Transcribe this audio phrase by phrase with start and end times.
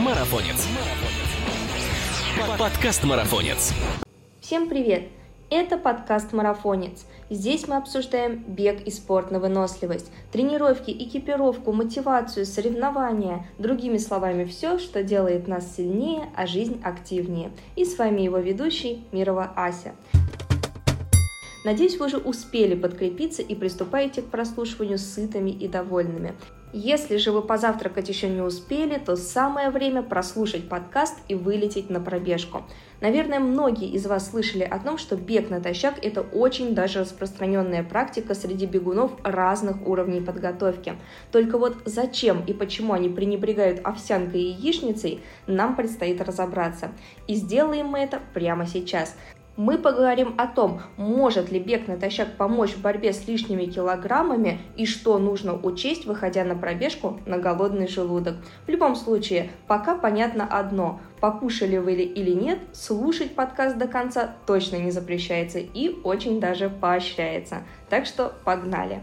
[0.00, 0.66] Марафонец.
[2.58, 3.74] Подкаст Марафонец.
[4.40, 5.08] Всем привет!
[5.50, 7.04] Это подкаст «Марафонец».
[7.28, 14.78] Здесь мы обсуждаем бег и спорт на выносливость, тренировки, экипировку, мотивацию, соревнования, другими словами, все,
[14.78, 17.50] что делает нас сильнее, а жизнь активнее.
[17.76, 19.94] И с вами его ведущий Мирова Ася.
[21.62, 26.34] Надеюсь, вы уже успели подкрепиться и приступаете к прослушиванию сытыми и довольными.
[26.72, 32.00] Если же вы позавтракать еще не успели, то самое время прослушать подкаст и вылететь на
[32.00, 32.62] пробежку.
[33.00, 38.34] Наверное, многие из вас слышали о том, что бег натощак– это очень даже распространенная практика
[38.34, 40.94] среди бегунов разных уровней подготовки.
[41.32, 46.92] Только вот зачем и почему они пренебрегают овсянкой и яичницей, нам предстоит разобраться.
[47.26, 49.16] И сделаем мы это прямо сейчас.
[49.60, 54.86] Мы поговорим о том, может ли бег натощак помочь в борьбе с лишними килограммами и
[54.86, 58.36] что нужно учесть, выходя на пробежку на голодный желудок.
[58.66, 64.76] В любом случае, пока понятно одно– покушали вы или нет, слушать подкаст до конца точно
[64.76, 67.58] не запрещается и очень даже поощряется.
[67.90, 69.00] Так что погнали!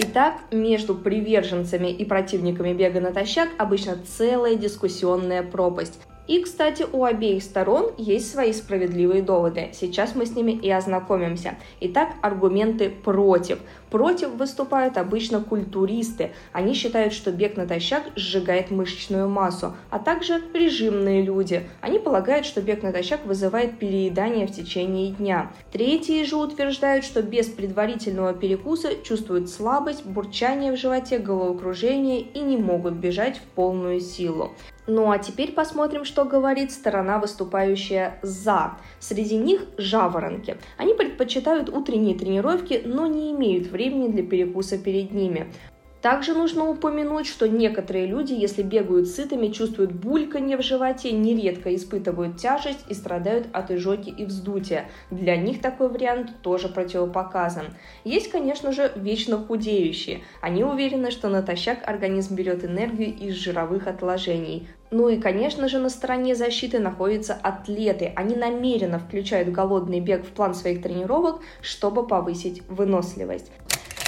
[0.00, 6.00] Итак, между приверженцами и противниками бега натощак обычно целая дискуссионная пропасть.
[6.28, 9.70] И, кстати, у обеих сторон есть свои справедливые доводы.
[9.72, 11.56] Сейчас мы с ними и ознакомимся.
[11.80, 13.58] Итак, аргументы против.
[13.90, 16.30] Против выступают обычно культуристы.
[16.52, 21.68] Они считают, что бег натощак сжигает мышечную массу, а также режимные люди.
[21.80, 25.50] Они полагают, что бег натощак вызывает переедание в течение дня.
[25.72, 32.56] Третьи же утверждают, что без предварительного перекуса чувствуют слабость, бурчание в животе, головокружение и не
[32.56, 34.52] могут бежать в полную силу.
[34.86, 38.72] Ну а теперь посмотрим, что говорит сторона, выступающая «за».
[38.98, 40.56] Среди них жаворонки.
[40.76, 45.52] Они предпочитают утренние тренировки, но не имеют времени для перекуса перед ними.
[46.02, 52.38] Также нужно упомянуть, что некоторые люди, если бегают сытыми, чувствуют бульканье в животе, нередко испытывают
[52.38, 54.86] тяжесть и страдают от изжоги и вздутия.
[55.12, 57.66] Для них такой вариант тоже противопоказан.
[58.02, 60.22] Есть, конечно же, вечно худеющие.
[60.40, 64.66] Они уверены, что натощак организм берет энергию из жировых отложений.
[64.90, 68.12] Ну и, конечно же, на стороне защиты находятся атлеты.
[68.14, 73.50] Они намеренно включают голодный бег в план своих тренировок, чтобы повысить выносливость.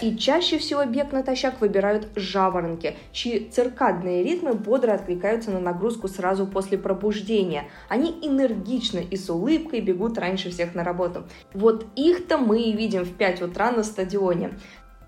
[0.02, 6.46] И чаще всего бег натощак выбирают жаворонки, чьи циркадные ритмы бодро откликаются на нагрузку сразу
[6.46, 7.64] после пробуждения.
[7.88, 11.24] Они энергично и с улыбкой бегут раньше всех на работу.
[11.52, 14.58] Вот их-то мы и видим в 5 утра на стадионе.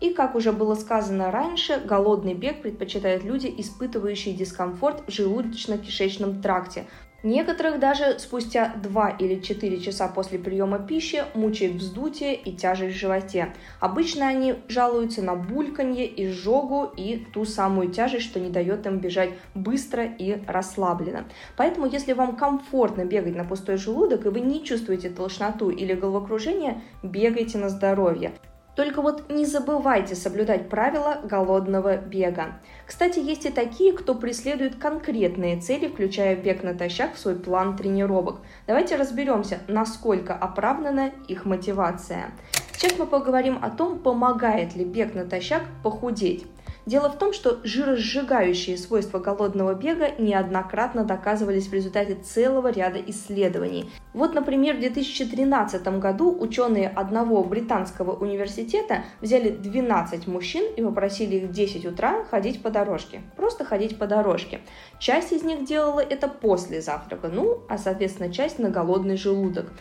[0.00, 6.84] И, как уже было сказано раньше, голодный бег предпочитают люди, испытывающие дискомфорт в желудочно-кишечном тракте,
[7.22, 12.98] Некоторых даже спустя 2 или 4 часа после приема пищи мучает вздутие и тяжесть в
[12.98, 13.54] животе.
[13.80, 19.30] Обычно они жалуются на бульканье, изжогу и ту самую тяжесть, что не дает им бежать
[19.54, 21.24] быстро и расслабленно.
[21.56, 26.82] Поэтому, если вам комфортно бегать на пустой желудок и вы не чувствуете толщноту или головокружение,
[27.02, 28.32] бегайте на здоровье.
[28.76, 32.60] Только вот не забывайте соблюдать правила голодного бега.
[32.86, 38.40] Кстати, есть и такие, кто преследует конкретные цели, включая бег натощак в свой план тренировок.
[38.66, 42.32] Давайте разберемся, насколько оправдана их мотивация.
[42.72, 46.46] Сейчас мы поговорим о том, помогает ли бег натощак похудеть.
[46.86, 53.90] Дело в том, что жиросжигающие свойства голодного бега неоднократно доказывались в результате целого ряда исследований.
[54.14, 61.48] Вот, например, в 2013 году ученые одного британского университета взяли 12 мужчин и попросили их
[61.48, 63.20] в 10 утра ходить по дорожке.
[63.36, 64.60] Просто ходить по дорожке.
[65.00, 69.72] Часть из них делала это после завтрака, ну, а соответственно часть на голодный желудок.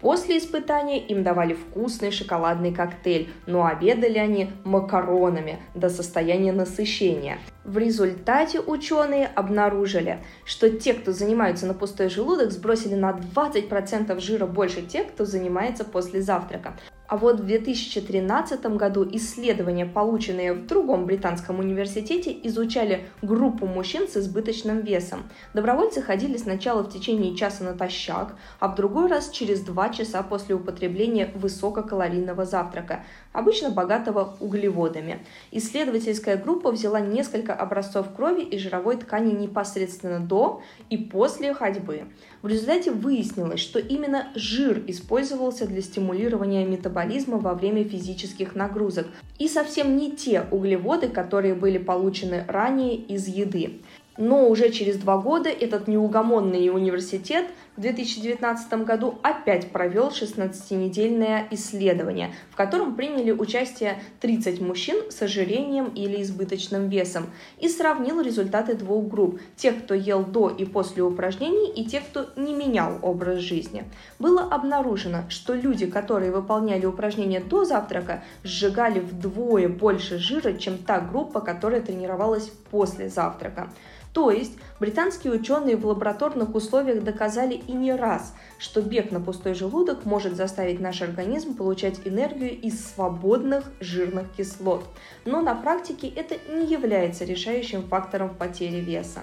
[0.00, 7.38] После испытания им давали вкусный шоколадный коктейль, но обедали они макаронами до состояния насыщения.
[7.64, 14.46] В результате ученые обнаружили, что те, кто занимаются на пустой желудок, сбросили на 20% жира
[14.46, 16.74] больше тех, кто занимается после завтрака.
[17.10, 24.16] А вот в 2013 году исследования, полученные в другом британском университете, изучали группу мужчин с
[24.16, 25.24] избыточным весом.
[25.52, 30.54] Добровольцы ходили сначала в течение часа натощак, а в другой раз через два часа после
[30.54, 33.02] употребления высококалорийного завтрака,
[33.32, 35.26] обычно богатого углеводами.
[35.50, 42.04] Исследовательская группа взяла несколько образцов крови и жировой ткани непосредственно до и после ходьбы.
[42.42, 49.06] В результате выяснилось, что именно жир использовался для стимулирования метаболизма во время физических нагрузок
[49.38, 53.80] и совсем не те углеводы, которые были получены ранее из еды.
[54.16, 57.46] Но уже через два года этот неугомонный университет
[57.76, 65.86] в 2019 году опять провел 16-недельное исследование, в котором приняли участие 30 мужчин с ожирением
[65.86, 67.26] или избыточным весом
[67.58, 72.28] и сравнил результаты двух групп– тех, кто ел до и после упражнений, и тех, кто
[72.36, 73.84] не менял образ жизни.
[74.18, 81.00] Было обнаружено, что люди, которые выполняли упражнения до завтрака, сжигали вдвое больше жира, чем та
[81.00, 83.70] группа, которая тренировалась после завтрака.
[84.12, 89.54] То есть британские ученые в лабораторных условиях доказали и не раз, что бег на пустой
[89.54, 94.84] желудок может заставить наш организм получать энергию из свободных жирных кислот.
[95.24, 99.20] Но на практике это не является решающим фактором в потере веса.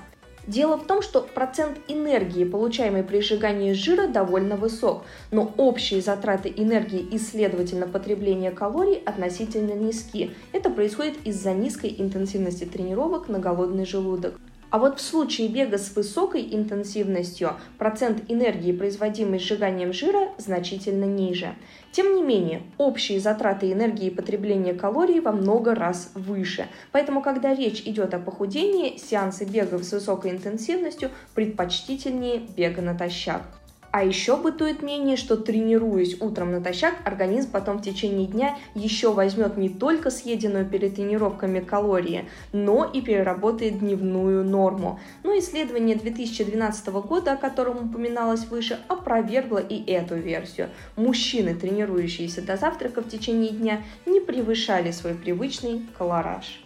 [0.48, 6.54] Дело в том, что процент энергии, получаемой при сжигании жира, довольно высок, но общие затраты
[6.56, 10.32] энергии и, следовательно, потребление калорий относительно низки.
[10.54, 14.40] Это происходит из-за низкой интенсивности тренировок на голодный желудок.
[14.70, 21.56] А вот в случае бега с высокой интенсивностью процент энергии, производимой сжиганием жира, значительно ниже.
[21.92, 26.68] Тем не менее, общие затраты энергии и потребление калорий во много раз выше.
[26.92, 33.57] Поэтому, когда речь идет о похудении, сеансы бега с высокой интенсивностью предпочтительнее бега натощак.
[33.92, 39.58] А еще бытует мнение, что тренируясь утром натощак, организм потом в течение дня еще возьмет
[39.58, 45.00] не только съеденную перед тренировками калории, но и переработает дневную норму.
[45.24, 50.70] Но ну, исследование 2012 года, о котором упоминалось выше, опровергло и эту версию.
[50.96, 56.62] Мужчины, тренирующиеся до завтрака в течение дня, не превышали свой привычный колораж.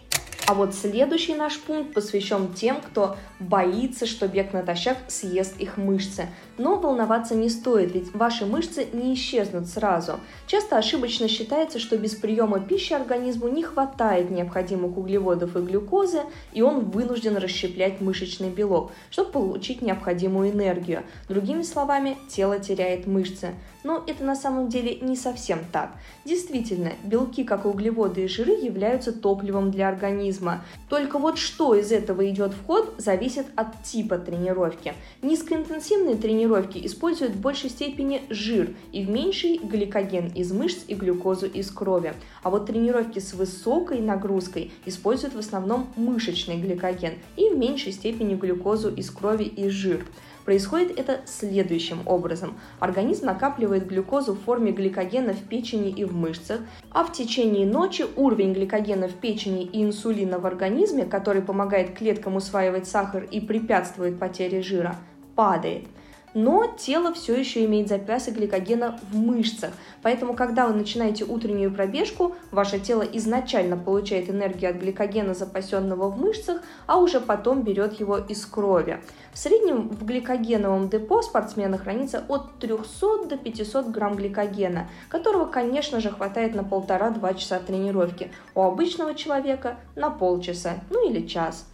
[0.46, 6.26] А вот следующий наш пункт посвящен тем, кто боится, что бег натощак съест их мышцы.
[6.58, 10.20] Но волноваться не стоит, ведь ваши мышцы не исчезнут сразу.
[10.46, 16.20] Часто ошибочно считается, что без приема пищи организму не хватает необходимых углеводов и глюкозы,
[16.52, 21.02] и он вынужден расщеплять мышечный белок, чтобы получить необходимую энергию.
[21.28, 23.54] Другими словами, тело теряет мышцы.
[23.84, 25.92] Но это на самом деле не совсем так.
[26.24, 30.64] Действительно, белки, как и углеводы и жиры, являются топливом для организма.
[30.88, 34.94] Только вот что из этого идет в ход, зависит от типа тренировки.
[35.22, 41.46] Низкоинтенсивные тренировки используют в большей степени жир и в меньшей гликоген из мышц и глюкозу
[41.46, 42.14] из крови.
[42.42, 48.34] А вот тренировки с высокой нагрузкой используют в основном мышечный гликоген и в меньшей степени
[48.34, 50.04] глюкозу из крови и жир.
[50.44, 52.58] Происходит это следующим образом.
[52.80, 56.60] Организм накапливает глюкозу в форме гликогена в печени и в мышцах,
[56.90, 62.36] а в течение ночи уровень гликогена в печени и инсулина в организме, который помогает клеткам
[62.36, 64.96] усваивать сахар и препятствует потере жира,
[65.36, 65.84] падает–
[66.34, 69.72] но тело все еще имеет запасы гликогена в мышцах.
[70.02, 76.18] Поэтому, когда вы начинаете утреннюю пробежку, ваше тело изначально получает энергию от гликогена, запасенного в
[76.18, 79.00] мышцах, а уже потом берет его из крови.
[79.32, 86.00] В среднем в гликогеновом депо спортсмена хранится от 300 до 500 грамм гликогена, которого, конечно
[86.00, 88.30] же, хватает на полтора-два часа тренировки.
[88.54, 91.66] У обычного человека на полчаса, ну или час.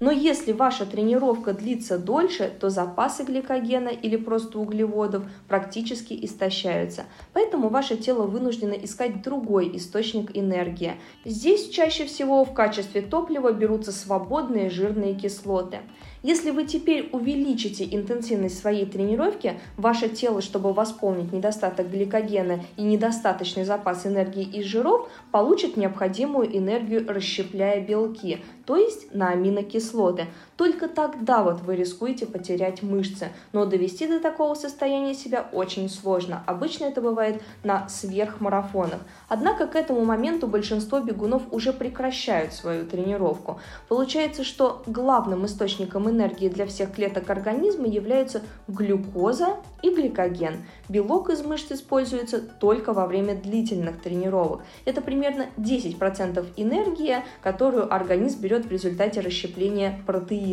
[0.00, 7.04] Но если ваша тренировка длится дольше, то запасы гликогена или просто углеводов практически истощаются.
[7.32, 10.94] Поэтому ваше тело вынуждено искать другой источник энергии.
[11.24, 15.78] Здесь чаще всего в качестве топлива берутся свободные жирные кислоты.
[16.24, 23.64] Если вы теперь увеличите интенсивность своей тренировки, ваше тело, чтобы восполнить недостаток гликогена и недостаточный
[23.64, 30.24] запас энергии из жиров, получит необходимую энергию, расщепляя белки, то есть на аминокислоты.
[30.56, 36.44] Только тогда вот вы рискуете потерять мышцы, но довести до такого состояния себя очень сложно.
[36.46, 39.00] Обычно это бывает на сверхмарафонах.
[39.28, 43.58] Однако к этому моменту большинство бегунов уже прекращают свою тренировку.
[43.88, 50.64] Получается, что главным источником энергии для всех клеток организма являются глюкоза и гликоген.
[50.88, 54.62] Белок из мышц используется только во время длительных тренировок.
[54.84, 60.43] Это примерно 10% энергии, которую организм берет в результате расщепления протеина.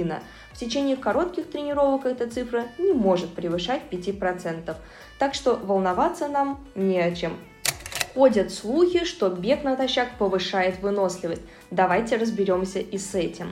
[0.53, 4.75] В течение коротких тренировок эта цифра не может превышать 5%.
[5.19, 7.37] Так что волноваться нам не о чем.
[8.13, 11.41] Ходят слухи, что бег натощак повышает выносливость.
[11.69, 13.51] Давайте разберемся и с этим.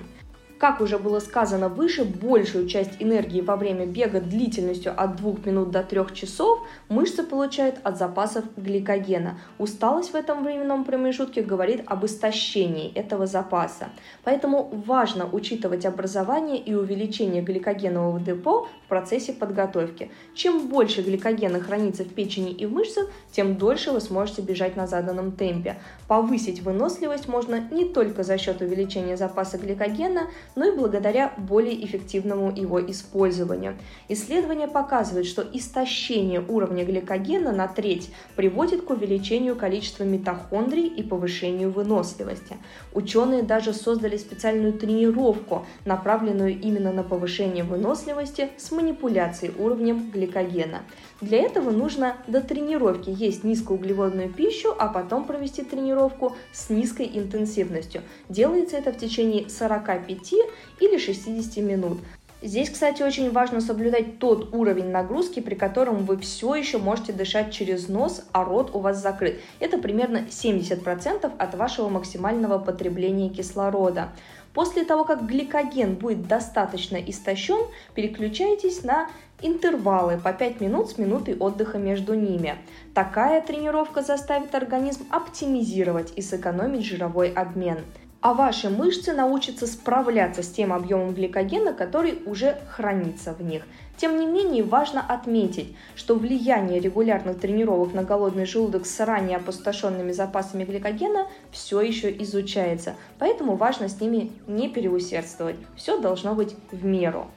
[0.59, 5.71] Как уже было сказано выше, большую часть энергии во время бега длительностью от 2 минут
[5.71, 9.39] до 3 часов мышцы получают от запасов гликогена.
[9.57, 13.87] Усталость в этом временном промежутке говорит об истощении этого запаса.
[14.25, 20.11] Поэтому важно учитывать образование и увеличение гликогенового депо в процессе подготовки.
[20.35, 24.87] Чем больше гликогена хранится в печени и в мышцах, тем дольше вы сможете бежать на
[24.87, 25.77] заданном темпе.
[26.09, 30.23] Повысить выносливость можно не только за счет увеличения запаса гликогена,
[30.59, 33.77] но и благодаря более эффективному его использованию.
[34.09, 41.71] Исследования показывают, что истощение уровня гликогена на треть приводит к увеличению количества митохондрий и повышению
[41.71, 42.57] выносливости.
[42.93, 50.81] Ученые даже создали специальную тренировку, направленную именно на повышение выносливости с манипуляцией уровнем гликогена.
[51.21, 58.03] Для этого нужно до тренировки есть низкоуглеводную пищу, а потом провести тренировку с низкой интенсивностью.
[58.29, 60.33] Делается это в течение 45
[60.79, 61.99] или 60 минут.
[62.41, 67.51] Здесь, кстати, очень важно соблюдать тот уровень нагрузки, при котором вы все еще можете дышать
[67.51, 69.41] через нос, а рот у вас закрыт.
[69.59, 74.11] Это примерно 70% от вашего максимального потребления кислорода.
[74.59, 79.07] После того, как гликоген будет достаточно истощен, переключайтесь на
[79.41, 82.55] интервалы по 5 минут с минутой отдыха между ними.
[82.93, 87.77] Такая тренировка заставит организм оптимизировать и сэкономить жировой обмен
[88.21, 93.63] а ваши мышцы научатся справляться с тем объемом гликогена, который уже хранится в них.
[93.99, 100.13] Тем не менее, важно отметить, что влияние регулярных тренировок на голодный желудок с ранее опустошенными
[100.13, 105.57] запасами гликогена все еще изучается, поэтому важно с ними не переусердствовать.
[105.75, 107.27] Все должно быть в меру.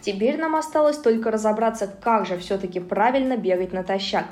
[0.00, 4.26] Теперь нам осталось только разобраться, как же все-таки правильно бегать натощак.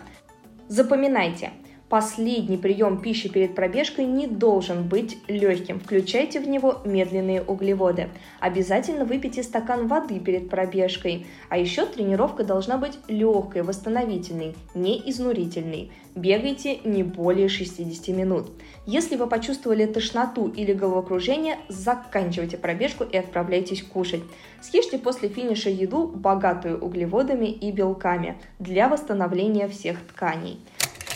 [0.69, 1.51] Запоминайте,
[1.91, 5.79] Последний прием пищи перед пробежкой не должен быть легким.
[5.79, 8.09] Включайте в него медленные углеводы.
[8.41, 11.27] Обязательно выпейте стакан воды перед пробежкой.
[11.51, 15.93] А еще тренировка должна быть легкой, восстановительной, не изнурительной.
[16.15, 18.51] Бегайте не более 60 минут.
[18.87, 24.23] Если вы почувствовали тошноту или головокружение, заканчивайте пробежку и отправляйтесь кушать.
[24.63, 30.61] Съешьте после финиша еду, богатую углеводами и белками, для восстановления всех тканей.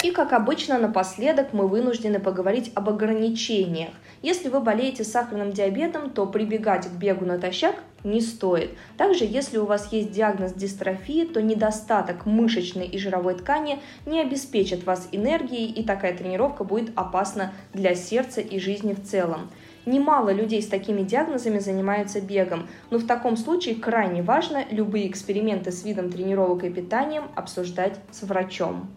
[0.05, 3.90] И, как обычно, напоследок мы вынуждены поговорить об ограничениях.
[4.23, 7.75] Если вы болеете сахарным диабетом, то прибегать к бегу натощак
[8.05, 8.71] не стоит.
[8.97, 14.85] Также, если у вас есть диагноз дистрофии, то недостаток мышечной и жировой ткани не обеспечит
[14.87, 19.50] вас энергией, и такая тренировка будет опасна для сердца и жизни в целом.
[19.85, 25.73] Немало людей с такими диагнозами занимаются бегом, но в таком случае крайне важно любые эксперименты
[25.73, 28.88] с видом тренировок и питанием обсуждать с врачом.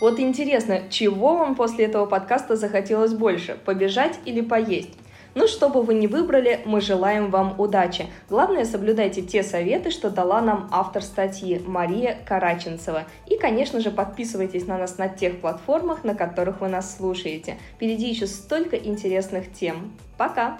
[0.00, 4.92] Вот интересно, чего вам после этого подкаста захотелось больше, побежать или поесть?
[5.34, 8.06] Ну, что бы вы ни выбрали, мы желаем вам удачи.
[8.30, 13.04] Главное, соблюдайте те советы, что дала нам автор статьи Мария Караченцева.
[13.26, 17.56] И, конечно же, подписывайтесь на нас на тех платформах, на которых вы нас слушаете.
[17.74, 19.92] Впереди еще столько интересных тем.
[20.16, 20.58] Пока!